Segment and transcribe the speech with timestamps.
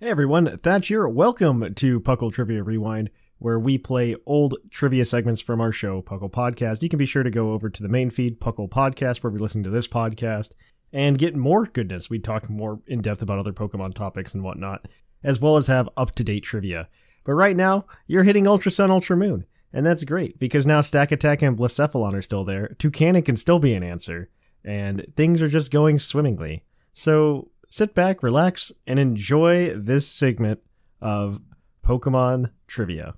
[0.00, 1.08] Hey everyone, Thatch here.
[1.08, 6.30] Welcome to Puckle Trivia Rewind, where we play old trivia segments from our show, Puckle
[6.30, 6.82] Podcast.
[6.82, 9.40] You can be sure to go over to the main feed, Puckle Podcast, where we
[9.40, 10.54] listen to this podcast
[10.92, 12.08] and get more goodness.
[12.08, 14.86] We talk more in depth about other Pokemon topics and whatnot,
[15.24, 16.88] as well as have up to date trivia.
[17.24, 21.42] But right now, you're hitting Ultra Sun, Ultra Moon, and that's great because now Stakataka
[21.42, 22.76] and Blacephalon are still there.
[22.78, 24.30] Toucannon can still be an answer,
[24.64, 26.62] and things are just going swimmingly.
[26.94, 30.60] So sit back, relax, and enjoy this segment
[31.02, 31.40] of
[31.84, 33.14] Pokemon trivia.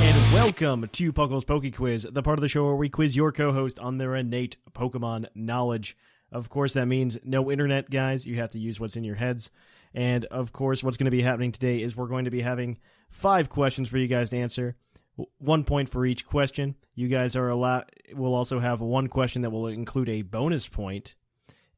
[0.00, 3.32] And welcome to Puckle's Poke Quiz, the part of the show where we quiz your
[3.32, 5.94] co-host on their innate Pokemon knowledge.
[6.32, 8.26] Of course, that means no internet, guys.
[8.26, 9.50] You have to use what's in your heads.
[9.96, 12.78] And of course, what's going to be happening today is we're going to be having
[13.08, 14.76] five questions for you guys to answer.
[15.38, 16.74] One point for each question.
[16.94, 17.90] You guys are allowed.
[18.12, 21.14] We'll also have one question that will include a bonus point.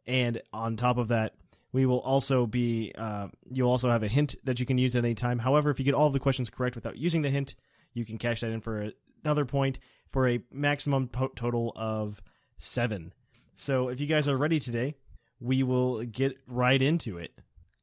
[0.05, 1.35] and on top of that,
[1.73, 2.93] we will also be.
[2.99, 5.39] Uh, you'll also have a hint that you can use at any time.
[5.39, 7.55] However, if you get all of the questions correct without using the hint,
[7.95, 8.91] you can cash that in for
[9.23, 12.21] another point for a maximum po- total of
[12.57, 13.13] seven.
[13.55, 14.97] So, if you guys are ready today,
[15.39, 17.33] we will get right into it.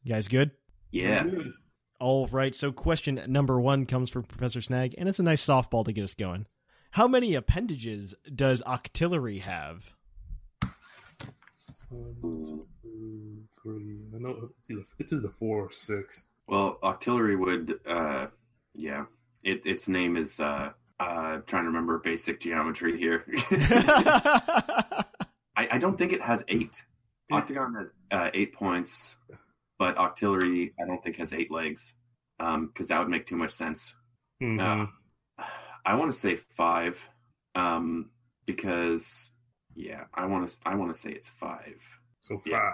[0.06, 0.52] You guys good?
[0.92, 1.24] Yeah.
[2.00, 2.54] All right.
[2.54, 6.04] So, question number one comes from Professor Snag, and it's a nice softball to get
[6.04, 6.46] us going.
[6.92, 9.96] How many appendages does Octillery have?
[11.90, 13.98] One, two, three.
[14.14, 16.28] I know it's either, it's either four or six.
[16.48, 18.28] Well, Octillery would, uh,
[18.76, 19.06] yeah.
[19.44, 20.70] It, its name is, uh,
[21.00, 23.26] uh, trying to remember basic geometry here.
[23.50, 25.04] I,
[25.56, 26.86] I don't think it has eight.
[27.32, 29.18] Octagon has uh, eight points,
[29.78, 31.94] but Octillery I don't think has eight legs,
[32.40, 33.96] um, because that would make too much sense.
[34.42, 34.60] Mhm.
[34.60, 35.44] Uh,
[35.86, 37.10] I want to say five,
[37.56, 38.10] um,
[38.46, 39.32] because
[39.76, 41.82] yeah, I want to I want to say it's five.
[42.20, 42.46] so five.
[42.48, 42.72] yeah.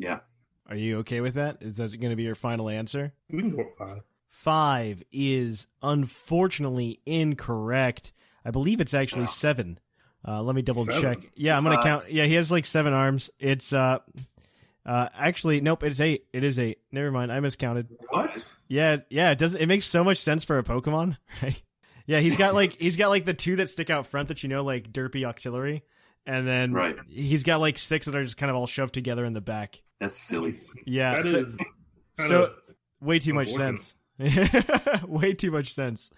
[0.00, 0.20] Yeah,
[0.68, 1.58] Are you okay with that?
[1.60, 3.12] Is that going to be your final answer?
[3.30, 4.02] We can go five.
[4.30, 8.12] Five is unfortunately incorrect.
[8.44, 9.26] I believe it's actually Oh.
[9.26, 9.78] seven.
[10.26, 11.00] Uh, let me double Seven?
[11.20, 11.32] check.
[11.34, 11.84] Yeah, I'm gonna What?
[11.84, 12.12] count.
[12.12, 13.30] Yeah, he has like seven arms.
[13.38, 13.98] It's uh,
[14.88, 15.84] uh, actually nope.
[15.84, 16.24] It's eight.
[16.32, 16.78] It is eight.
[16.90, 17.30] Never mind.
[17.30, 17.88] I miscounted.
[18.08, 18.50] What?
[18.68, 19.30] Yeah, yeah.
[19.30, 19.54] It does.
[19.54, 21.62] It makes so much sense for a Pokemon, right?
[22.06, 24.48] Yeah, he's got like he's got like the two that stick out front that you
[24.48, 25.82] know, like Derpy Octillery,
[26.26, 26.96] and then Right.
[27.06, 29.82] he's got like six that are just kind of all shoved together in the back.
[30.00, 30.56] that's silly.
[30.86, 31.58] Yeah, That so- is
[32.26, 32.54] so-
[33.00, 33.78] way too much Unfortunate.
[34.18, 35.02] sense.
[35.06, 36.10] way too much sense.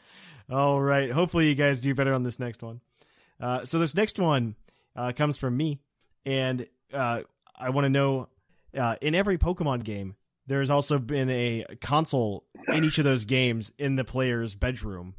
[0.49, 1.11] All right.
[1.11, 2.81] Hopefully, you guys do better on this next one.
[3.41, 4.55] Uh, so this next one
[4.97, 5.81] uh, comes from me,
[6.25, 7.23] and uh,
[7.59, 8.29] I want to know
[8.77, 10.17] uh, in every Pokemon game,
[10.47, 12.45] there's also been a console
[12.75, 15.15] in each of those games in the player's bedroom.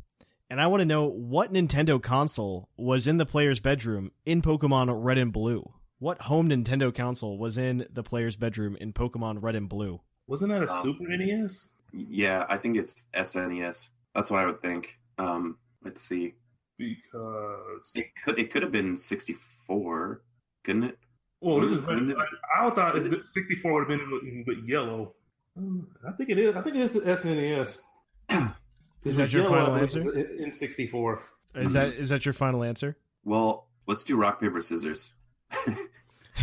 [0.49, 4.89] And I want to know what Nintendo console was in the player's bedroom in Pokemon
[5.01, 5.71] Red and Blue.
[5.99, 10.01] What home Nintendo console was in the player's bedroom in Pokemon Red and Blue?
[10.27, 11.69] wasn't that a Um, Super NES?
[11.93, 13.89] Yeah, I think it's SNES.
[14.15, 14.97] That's what I would think.
[15.17, 16.35] Um, let's see.
[16.77, 20.21] Because It could it could have been 64,
[20.63, 20.97] couldn't it?
[21.41, 24.47] Well, so this is is it- I, I thought it, 64 would have been with,
[24.47, 25.13] with yellow.
[25.57, 26.55] Hmm, I think it is.
[26.55, 27.81] I think it is the SNES.
[29.03, 29.99] Is that your final answer?
[30.13, 31.19] In, in 64.
[31.55, 32.95] Is that is that your final answer?
[33.25, 35.13] Well, let's do rock paper scissors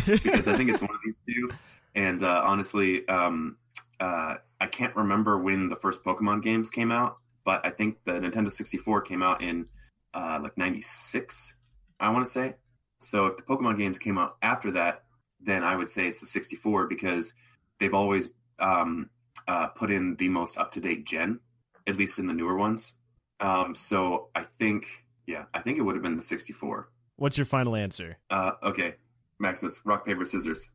[0.05, 1.49] because I think it's one of these two.
[1.95, 3.57] And uh, honestly, um,
[3.99, 8.13] uh, I can't remember when the first Pokemon games came out, but I think the
[8.13, 9.67] Nintendo 64 came out in
[10.13, 11.55] uh, like 96,
[11.99, 12.55] I want to say.
[12.99, 15.03] So if the Pokemon games came out after that,
[15.41, 17.33] then I would say it's the 64 because
[17.79, 18.29] they've always
[18.59, 19.09] um,
[19.47, 21.39] uh, put in the most up to date gen,
[21.87, 22.95] at least in the newer ones.
[23.39, 24.85] Um, so I think,
[25.25, 26.89] yeah, I think it would have been the 64.
[27.15, 28.17] What's your final answer?
[28.29, 28.95] Uh, okay,
[29.39, 30.69] Maximus, rock paper scissors.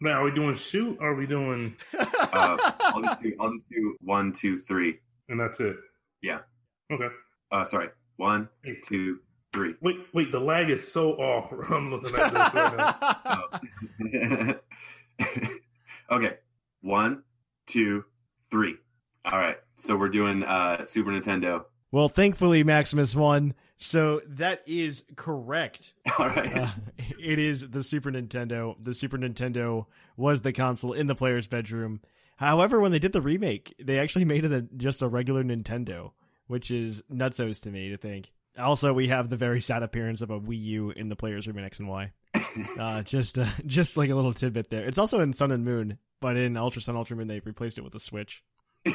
[0.00, 1.76] Now, are we doing shoot or are we doing.
[2.36, 4.98] Uh, I'll just do, I'll just do one, two, three.
[5.28, 5.76] And that's it?
[6.20, 6.40] Yeah.
[6.90, 7.06] Okay.
[7.52, 9.20] Uh, sorry, one, Wait, two,
[9.54, 9.74] three.
[9.80, 11.52] wait, wait, the lag is so off.
[11.70, 12.94] I'm looking at this right
[15.20, 15.26] now.
[16.16, 16.36] okay,
[16.82, 17.22] one,
[17.66, 18.04] two,
[18.50, 18.76] three.
[19.24, 21.64] All right, so we're doing uh, Super Nintendo.
[21.92, 25.94] well, thankfully Maximus won, so that is correct.
[26.18, 26.58] All right.
[26.58, 26.70] Uh,
[27.18, 28.74] it is the Super Nintendo.
[28.82, 29.86] The Super Nintendo
[30.16, 32.00] was the console in the player's bedroom.
[32.36, 36.12] However, when they did the remake, they actually made it a, just a regular Nintendo,
[36.48, 38.32] which is nutsos to me to think.
[38.58, 41.58] Also, we have the very sad appearance of a Wii U in the player's room
[41.58, 42.12] in X and Y.
[42.78, 44.86] Uh, just, uh, just like a little tidbit there.
[44.86, 47.84] It's also in Sun and Moon, but in Ultra Sun, Ultra Moon, they replaced it
[47.84, 48.44] with a Switch.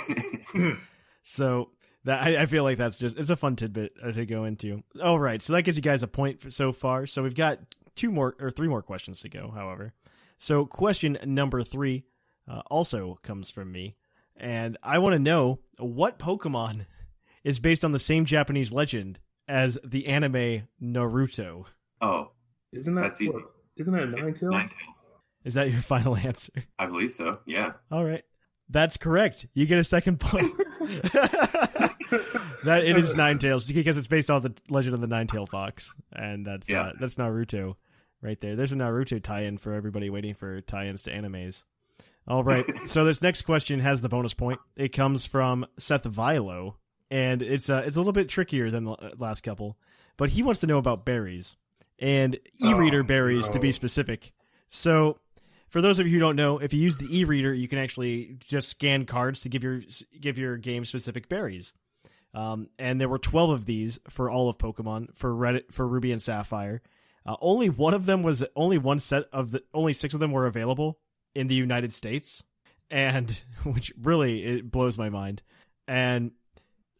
[1.23, 1.69] So
[2.05, 4.83] that I, I feel like that's just it's a fun tidbit uh, to go into.
[5.01, 7.05] All right, so that gives you guys a point for, so far.
[7.05, 7.59] So we've got
[7.95, 9.51] two more or three more questions to go.
[9.53, 9.93] However,
[10.37, 12.05] so question number three
[12.47, 13.95] uh, also comes from me,
[14.35, 16.85] and I want to know what Pokemon
[17.43, 21.65] is based on the same Japanese legend as the anime Naruto.
[21.99, 22.31] Oh,
[22.71, 23.31] Isn't that That's easy.
[23.31, 23.43] what?
[23.75, 24.53] Isn't that Nine Tails?
[24.53, 24.99] Ninetales.
[25.43, 26.53] Is that your final answer?
[26.77, 27.39] I believe so.
[27.45, 27.73] Yeah.
[27.91, 28.23] All right.
[28.69, 29.47] That's correct.
[29.55, 30.51] You get a second point.
[32.63, 35.93] that it is Ninetales because it's based on the legend of the nine tail Fox,
[36.13, 36.81] and that's Yeah.
[36.81, 37.75] uh, that's Naruto
[38.21, 38.55] right there.
[38.55, 41.63] There's a Naruto tie-in for everybody waiting for tie-ins to animes.
[42.27, 42.65] All right.
[42.85, 44.59] so this next question has the bonus point.
[44.75, 46.75] It comes from Seth Vilo,
[47.11, 49.77] and it's uh, it's a little bit trickier than the uh, last couple,
[50.17, 51.55] but he wants to know about berries
[51.99, 54.31] and e-reader Oh, berries to be specific.
[54.69, 55.17] So
[55.67, 58.37] for those of you who don't know, if you use the e-reader, you can actually
[58.39, 59.81] just scan cards to give your
[60.19, 61.73] give your game specific berries.
[62.33, 66.11] Um, and there were twelve of these for all of Pokemon for Reddit for Ruby
[66.11, 66.81] and Sapphire.
[67.25, 70.31] Uh, only one of them was only one set of the only six of them
[70.31, 70.99] were available
[71.35, 72.43] in the United States,
[72.89, 75.41] and which really it blows my mind.
[75.87, 76.31] And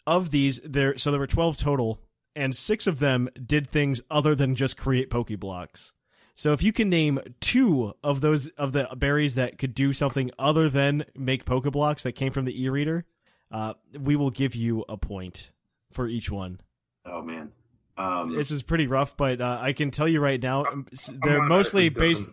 [0.10, 2.02] of these, there so there were twelve total,
[2.36, 5.92] and six of them did things other than just create Pokeblocks.
[6.36, 10.32] So if you can name two of those of the berries that could do something
[10.40, 13.06] other than make Pokeblocks that came from the e-reader,
[13.52, 15.52] uh, we will give you a point
[15.92, 16.62] for each one.
[17.06, 17.52] Oh man.
[17.98, 20.88] Um, This is pretty rough, but uh, I can tell you right now, I'm
[21.22, 22.30] they're mostly based.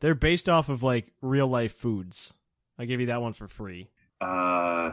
[0.00, 2.34] They're based off of like real life foods.
[2.78, 3.88] I give you that one for free.
[4.20, 4.90] uh,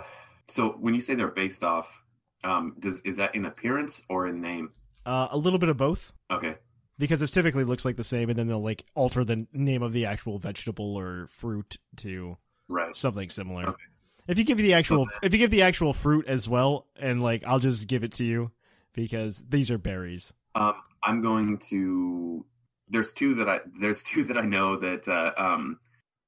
[0.48, 2.05] so when you say they're based off,
[2.46, 4.72] um, does is that in appearance or in name?
[5.06, 6.56] Uh, a little bit of both, Okay.
[6.98, 9.92] because it typically looks like the same, and then they'll like alter the name of
[9.94, 12.38] the actual vegetable or fruit to
[12.70, 12.96] Right.
[12.96, 13.64] something similar.
[13.70, 13.84] Okay.
[14.28, 17.22] If you give the actual, So if you give the actual fruit as well, and
[17.22, 18.52] like I'll just give it to you
[18.94, 20.34] because these are berries.
[20.56, 22.46] Um, I'm going to.
[22.90, 25.80] There's two that I there's two that I know that uh, um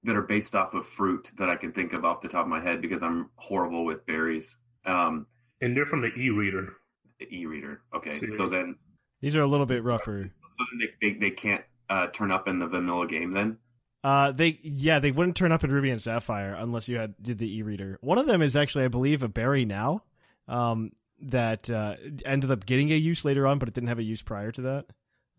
[0.03, 2.49] that are based off of fruit that I can think of off the top of
[2.49, 4.57] my head because I'm horrible with berries.
[4.85, 5.25] Um,
[5.61, 6.73] And they're from the e-reader.
[7.19, 7.81] the e-reader.
[7.93, 8.75] Okay, so then
[9.21, 10.31] These are a little bit rougher.
[10.57, 13.57] so then they, they, they can't uh, turn up in the vanilla game then.
[14.03, 17.39] Uh, they yeah, they wouldn't turn up in Ruby and Sapphire unless you had did
[17.39, 17.97] the e-reader.
[18.01, 20.03] One of them is actually, I believe, a berry now.
[20.47, 21.95] Um, that uh,
[22.25, 24.61] ended up getting a use later on, but it didn't have a use prior to
[24.61, 24.85] that.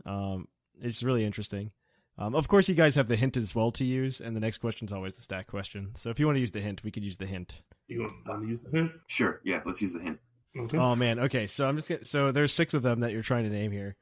[0.05, 0.49] Um,
[0.83, 1.71] it's really interesting.
[2.19, 4.59] Um, of course, you guys have the hint as well to use, and the next
[4.59, 5.93] question is always the stack question.
[5.95, 7.63] So if you want to use the hint, we could use the hint.
[7.87, 8.93] You want to use the hint?
[9.07, 10.19] Sure, yeah, let's use the hint.
[10.57, 10.79] Okay.
[10.79, 11.47] Oh man, okay.
[11.47, 13.97] So I'm just gonna, so there's six of them that you're trying to name here.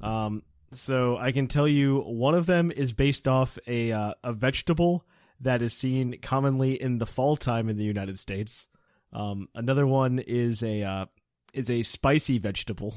[0.00, 4.32] Um, so I can tell you one of them is based off a uh, a
[4.32, 5.04] vegetable
[5.40, 8.68] that is seen commonly in the fall time in the United States.
[9.12, 11.06] Um, another one is a uh,
[11.52, 12.94] is a spicy vegetable.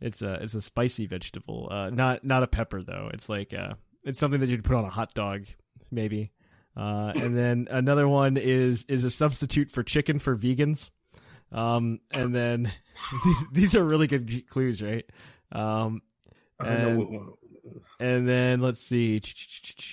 [0.00, 1.68] It's a it's a spicy vegetable.
[1.70, 3.10] Uh, not not a pepper though.
[3.12, 3.74] It's like uh,
[4.04, 5.44] it's something that you'd put on a hot dog,
[5.90, 6.32] maybe.
[6.76, 10.90] Uh, and then another one is is a substitute for chicken for vegans.
[11.52, 12.72] Um, and then
[13.24, 15.04] these, these are really good clues, right?
[15.52, 16.02] Um,
[16.60, 17.30] I don't know and-
[18.00, 19.20] and then let's see.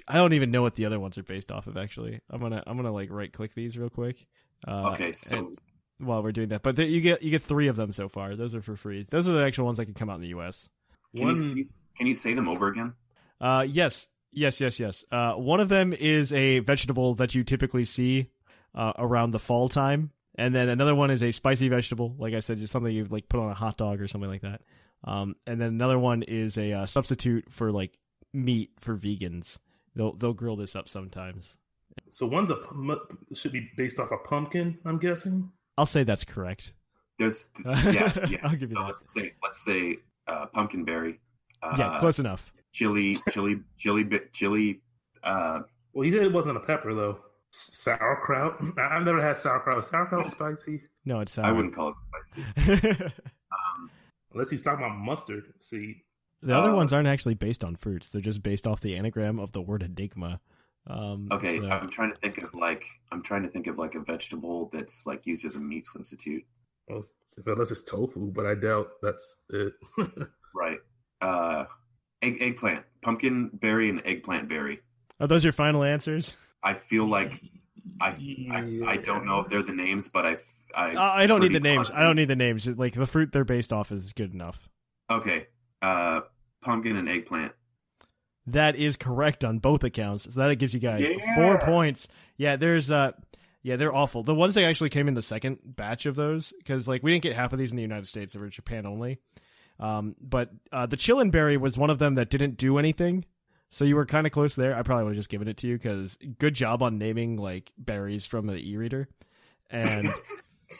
[0.08, 1.78] I don't even know what the other ones are based off of.
[1.78, 4.26] Actually, I'm gonna I'm gonna like right click these real quick.
[4.68, 5.58] Uh, okay, so and-
[6.00, 8.36] while we're doing that, but th- you get you get three of them so far.
[8.36, 9.06] Those are for free.
[9.10, 10.70] Those are the actual ones that can come out in the U.S.
[11.16, 11.66] can, you, can, you,
[11.98, 12.94] can you say them over again?
[13.40, 15.06] Uh, yes, yes, yes, yes.
[15.12, 18.30] Uh, one of them is a vegetable that you typically see
[18.76, 22.16] uh, around the fall time, and then another one is a spicy vegetable.
[22.18, 24.42] Like I said, just something you like put on a hot dog or something like
[24.42, 24.62] that.
[25.04, 27.98] Um, and then another one is a uh, substitute for like
[28.34, 29.60] meat for vegans.
[29.96, 31.58] They'll they'll grill this up sometimes.
[32.10, 32.58] so one's a
[33.34, 34.78] should be based off a pumpkin.
[34.86, 35.52] I'm guessing.
[35.78, 36.74] I'll say that's correct.
[37.20, 38.38] There's yeah, yeah.
[38.44, 38.88] I'll give you So that.
[38.88, 41.20] let's say let's say uh, pumpkin berry.
[41.62, 42.52] Uh, yeah, close enough.
[42.74, 44.82] Chili, chili, chili, bit, chili.
[45.24, 45.62] Uh,
[45.94, 47.20] Well, he said it wasn't a pepper though.
[47.54, 48.62] S- Sauerkraut.
[48.78, 49.80] I- I've never had sauerkraut.
[49.80, 50.82] Is Sauerkraut spicy?
[51.06, 51.96] No, it's I wouldn't call it
[52.56, 53.04] spicy.
[53.52, 53.90] Um,
[54.34, 56.04] Unless he's talking about mustard See,
[56.44, 58.10] the other Uh, ones aren't actually based on fruits.
[58.10, 60.40] They're just based off the anagram of the word enigma.
[60.90, 63.96] Um, okay, so- I'm trying to think of like I'm trying to think of like
[63.96, 66.44] a vegetable that's like used as a meat substitute.
[66.88, 67.00] Well,
[67.38, 69.74] if- unless it's tofu, but I doubt that's it.
[70.56, 70.80] Right.
[71.22, 71.66] Uh,
[72.24, 74.80] egg, eggplant, pumpkin berry, and eggplant berry.
[75.20, 76.36] Are those your final answers?
[76.64, 77.44] I feel like
[78.02, 78.10] I,
[78.52, 80.38] I, I don't know if they're the names, but I,
[80.76, 81.92] I, Uh, I don't need the pretty names.
[81.92, 82.66] I don't need the names.
[82.68, 84.68] Like the fruit they're based off is good enough.
[85.12, 85.48] okay.
[85.84, 86.22] Uh,
[86.62, 87.54] pumpkin and eggplant.
[88.48, 90.34] That is correct on both accounts.
[90.34, 91.36] So that gives you guys Yeah.
[91.36, 92.08] four points.
[92.38, 93.12] Yeah, there's uh
[93.64, 94.24] Yeah, they're awful.
[94.24, 97.24] The ones that actually came in the second batch of those, because like we didn't
[97.24, 99.20] get half of these in the United States; they were Japan only.
[99.80, 103.26] Um, but uh, the Chilan berry was one of them that didn't do anything,
[103.70, 104.76] so you were kind of close there.
[104.76, 107.74] I probably would have just given it to you because good job on naming like
[107.78, 109.08] berries from the e-reader,
[109.70, 110.08] and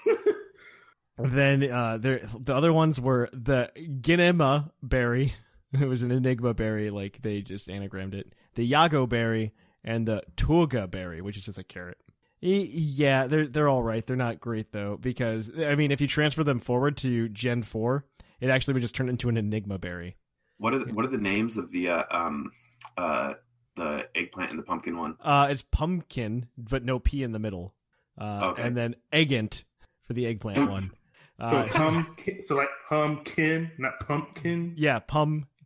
[1.18, 5.34] then uh, there the other ones were the Ginema berry.
[5.82, 8.34] It was an enigma berry, like they just anagrammed it.
[8.56, 11.98] The Yago berry and the Touga berry, which is just a carrot.
[12.42, 14.06] E- Yeah, they're they're all right.
[14.06, 18.06] They're not great though because I mean, if you transfer them forward to Gen four,
[18.40, 20.16] it actually would just turn into an enigma berry.
[20.58, 22.52] What are the, what are the names of the uh, um
[22.98, 23.34] uh
[23.76, 25.18] the eggplant and the pumpkin one?
[25.22, 27.74] Uh, it's Pumkin, but no p in the middle.
[28.20, 28.64] Uh, Okay.
[28.64, 29.64] and then eggant
[30.04, 30.92] for the eggplant one.
[31.40, 34.74] So Uh, pumpkin, so like pumpkin, not pumpkin.
[34.76, 34.98] yeah,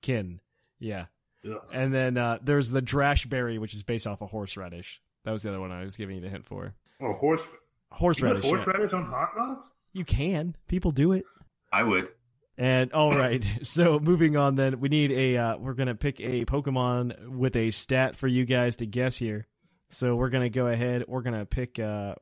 [0.02, 0.40] pumpkin.
[0.80, 1.06] Yeah,
[1.46, 1.60] Ugh.
[1.74, 5.02] and then uh, there's the drash berry, which is based off a horseradish.
[5.26, 6.74] That was the other one I was giving you the hint for.
[7.02, 7.42] Oh, horse.
[7.44, 8.44] You put Horseradish.
[8.46, 8.50] yeah.
[8.52, 9.72] horseradish on hot dogs?
[9.94, 10.56] You can.
[10.68, 11.26] People do it.
[11.72, 12.10] I would.
[12.58, 15.38] And all right, so moving on, then we need a.
[15.38, 19.48] Uh, we're gonna pick a Pokemon with a stat for you guys to guess here.
[19.90, 21.06] So we're gonna go ahead.
[21.08, 21.80] We're gonna pick.
[21.80, 22.16] Uh,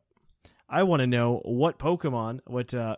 [0.67, 2.95] I want to know what Pokemon, what, uh,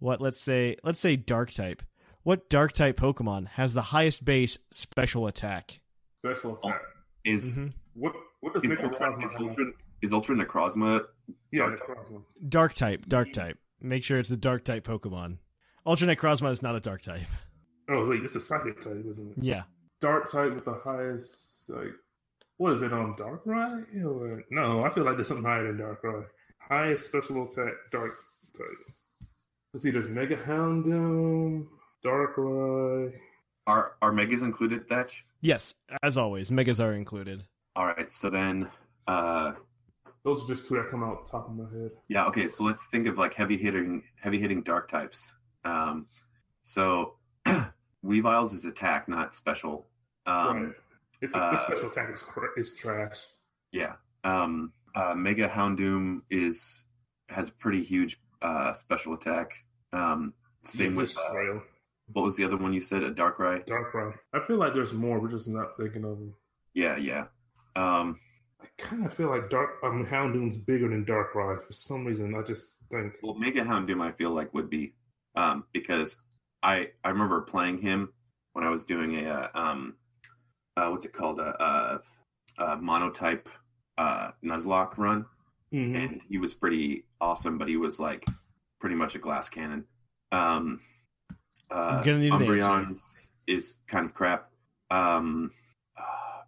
[0.00, 1.82] what let's say, let's say Dark type.
[2.26, 5.78] What Dark type Pokemon has the highest base special attack?
[6.24, 6.82] Special attack.
[7.22, 7.72] Is Mhm.
[7.94, 9.32] What what does is Necrozma Ultra, is?
[9.38, 11.06] Ultra is Ultra Necrozma?
[11.52, 12.24] Yeah, Dark Necrozma.
[12.48, 13.06] Dark type.
[13.06, 13.58] Dark type.
[13.80, 15.38] Make sure it's the Dark type Pokemon.
[15.86, 17.28] Ultra Necrozma is not a Dark type.
[17.88, 19.44] Oh wait, it's a psychic type, isn't it?
[19.44, 19.62] Yeah.
[20.00, 21.94] Dark type with the highest like
[22.56, 24.04] what is it on Darkrai?
[24.04, 26.26] Or no, I feel like there's something higher than Darkrai.
[26.58, 28.10] Highest special attack Dark
[28.58, 29.28] type.
[29.72, 31.68] Let's see, there's Mega Houndoom,
[32.06, 33.12] Darkrai.
[33.66, 35.24] Are are megas included, Thatch?
[35.40, 37.44] Yes, as always, Megas are included.
[37.74, 38.10] All right.
[38.10, 38.70] So then,
[39.06, 39.52] uh,
[40.24, 41.90] Those are just two that come out the top of my head.
[42.08, 42.26] yeah.
[42.26, 42.48] Okay.
[42.48, 45.32] So let's think of like heavy hitting heavy hitting dark types.
[45.64, 46.06] Um,
[46.62, 47.16] so
[48.04, 49.86] Weavile's is attack, not special.
[50.26, 50.72] Um, right.
[51.22, 52.24] It's uh, special attack is
[52.56, 53.20] is trash.
[53.72, 53.94] Yeah.
[54.24, 56.84] Um, uh, Mega Houndoom is
[57.28, 59.52] has a pretty huge uh, special attack.
[59.92, 61.62] Um, same Yeah, with uh, frail.
[62.12, 63.02] What was the other one you said?
[63.02, 63.64] A Darkrai?
[63.66, 64.16] Dark Darkrai.
[64.32, 65.20] I feel like there's more.
[65.20, 66.34] We're just not thinking of them.
[66.74, 67.26] Yeah, yeah.
[67.74, 68.16] Um,
[68.60, 72.34] I kind of feel like Dark um, Houndoom's bigger than Darkrai for some reason.
[72.34, 74.94] I just think well, Mega Houndoom, I feel like would be
[75.34, 76.16] um, because
[76.62, 78.12] I I remember playing him
[78.52, 79.96] when I was doing a uh, um,
[80.76, 81.98] uh, what's it called a, uh
[82.58, 83.48] uh monotype
[83.98, 85.26] uh, Nuzlocke run,
[85.72, 85.96] Mhm.
[85.96, 88.24] and he was pretty awesome, but he was like
[88.78, 89.84] pretty much a glass cannon.
[90.32, 90.80] Um,
[91.70, 92.68] uh, I'm gonna need an answer.
[92.70, 94.50] Umbreon's is kind of crap.
[94.90, 95.50] Um,
[95.98, 96.40] uh,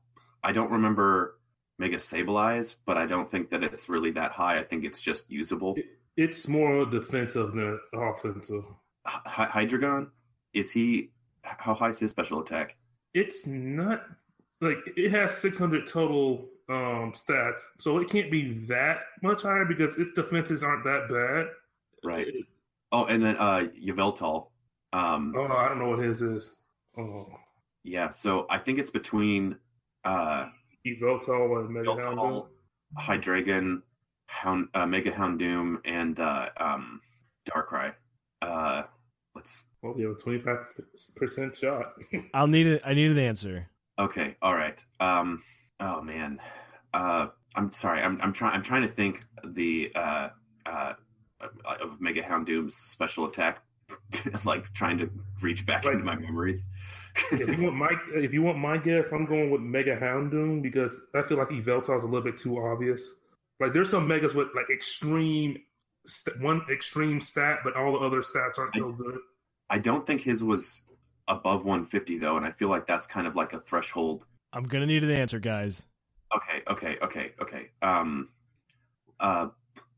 [0.42, 1.38] I don't remember
[1.78, 4.58] Mega Sableye, but I don't think that it's really that high.
[4.58, 5.76] I think it's just usable.
[6.16, 8.64] it's more defensive than offensive.
[9.06, 10.10] Hy- Hydreigon,
[10.54, 11.10] is he?
[11.42, 12.76] How high is his special attack?
[13.14, 14.04] It's not
[14.60, 19.98] like it has 600 total um, stats, so it can't be that much higher because
[19.98, 21.46] its defenses aren't that bad.
[22.04, 22.26] Right.
[22.92, 24.48] Oh, and then uh, Yveltal.
[24.92, 26.60] Um, Oh, I don't know what his is.
[26.96, 27.26] Oh,
[27.84, 28.08] yeah.
[28.10, 29.56] So I think it's between
[30.04, 30.46] uh,
[30.86, 32.16] Yveltal and Mega Houndoom.
[32.16, 32.46] Yveltal,
[32.98, 33.82] Hydreigon,
[34.26, 37.00] Hound, uh, Mega Houndoom, and uh, um,
[37.48, 37.94] Darkrai.
[38.42, 38.84] Uh,
[39.34, 39.66] let's.
[39.82, 40.56] Well, you have a 25
[41.16, 41.92] percent shot.
[42.34, 42.82] I'll need it.
[42.84, 43.68] I need an answer.
[43.98, 44.36] Okay.
[44.42, 44.84] All right.
[45.00, 45.42] Um.
[45.80, 46.40] Oh man.
[46.94, 47.28] Uh.
[47.54, 48.00] I'm sorry.
[48.00, 48.20] I'm.
[48.22, 48.54] I'm trying.
[48.54, 50.28] I'm trying to think the uh.
[50.66, 50.94] Uh.
[51.80, 53.62] Of Mega Houndoom's special attack.
[54.44, 55.94] like trying to reach back Right.
[55.94, 56.68] into my memories.
[57.32, 61.06] if you want my if you want my guess, I'm going with Mega Houndoom because
[61.14, 63.20] I feel like Yveltal is a little bit too obvious.
[63.60, 65.58] Like there's some megas with like extreme
[66.06, 69.18] st- one extreme stat, but all the other stats aren't so good.
[69.70, 70.82] I don't think his was
[71.26, 74.26] above 150 though, and I feel like that's kind of like a threshold.
[74.52, 75.86] I'm gonna need an answer, guys.
[76.34, 77.70] Okay, okay, okay, okay.
[77.82, 78.28] Um,
[79.18, 79.48] uh,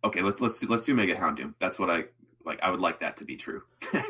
[0.04, 0.22] okay.
[0.22, 1.54] Let's let's do, let's do Mega Houndoom.
[1.60, 2.04] That's what I
[2.44, 2.60] like.
[2.62, 3.62] I would like that to be true.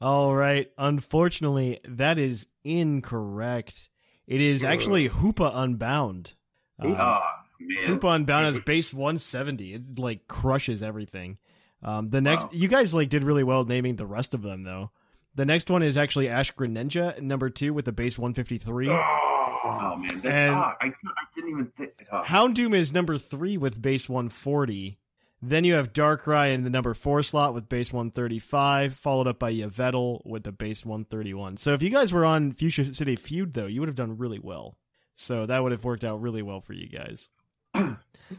[0.00, 0.70] All right.
[0.78, 3.88] Unfortunately, that is incorrect.
[4.26, 6.34] It is actually Hoopa Unbound.
[6.80, 7.20] Oh
[7.60, 9.74] man, Hoopa Unbound is base 170.
[9.74, 11.38] It like crushes everything.
[11.82, 12.50] Um, the next, Wow.
[12.52, 14.90] you guys like did really well naming the rest of them though.
[15.34, 18.88] The next one is actually Ash Greninja, number two with the base 153.
[18.90, 20.92] Oh, oh man, that's And- ah, I I
[21.34, 21.92] didn't even think.
[22.12, 22.22] Oh.
[22.24, 24.98] Houndoom is number three with base 140.
[25.40, 29.52] Then you have Darkrai in the number four slot with base 135, followed up by
[29.52, 31.56] Yveltal with the base 131.
[31.58, 34.40] So if you guys were on Future City Feud, though, you would have done really
[34.40, 34.76] well.
[35.14, 37.28] So that would have worked out really well for you guys.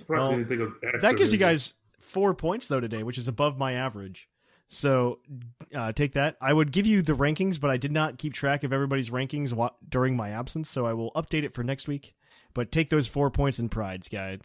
[0.08, 0.62] Well, you didn't think
[0.94, 4.30] of That gives you guys four points though today, which is above my average.
[4.68, 5.18] So
[5.74, 6.38] uh, take that.
[6.40, 9.52] I would give you the rankings, but I did not keep track of everybody's rankings
[9.52, 12.14] wa- during my absence, so I will update it for next week.
[12.54, 14.42] But take those four points in prides, guys.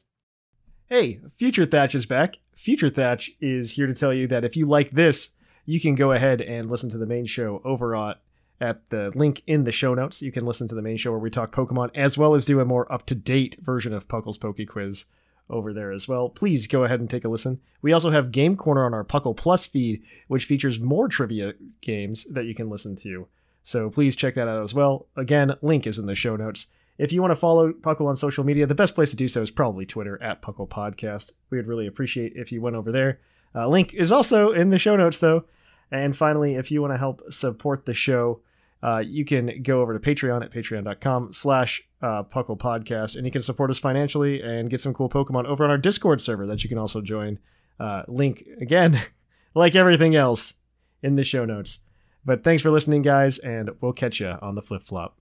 [0.94, 2.38] Hey, Future Thatch is back.
[2.54, 5.30] Future Thatch is here to tell you that if you like this,
[5.66, 8.20] you can go ahead and listen to the main show over at,
[8.60, 10.22] at the link in the show notes.
[10.22, 12.60] You can listen to the main show where we talk Pokemon, as well as do
[12.60, 15.06] a more up to date version of Puckle's Poke Quiz
[15.50, 16.28] over there as well.
[16.28, 17.60] Please go ahead and take a listen.
[17.82, 22.22] We also have Game Corner on our Puckle Plus feed, which features more trivia games
[22.26, 23.26] that you can listen to.
[23.64, 25.08] So please check that out as well.
[25.16, 26.68] Again, link is in the show notes.
[26.96, 29.42] If you want to follow Puckle on social media, the best place to do so
[29.42, 31.32] is probably Twitter at Puckle Podcast.
[31.50, 33.20] We would really appreciate if you went over there.
[33.54, 35.44] Uh, link is also in the show notes, though.
[35.90, 38.40] And finally, if you want to help support the show,
[38.82, 43.32] uh, you can go over to Patreon at patreon.com slash uh, Puckle Podcast, and you
[43.32, 46.62] can support us financially and get some cool Pokemon over on our Discord server that
[46.62, 47.38] you can also join.
[47.80, 48.98] Uh, link, again,
[49.54, 50.54] like everything else,
[51.02, 51.80] in the show notes.
[52.24, 55.16] But thanks for listening, guys, and we'll catch you on the flip flop.